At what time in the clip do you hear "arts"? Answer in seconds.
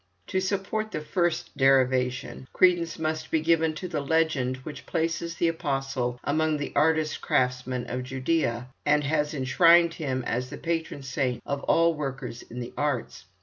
12.75-13.25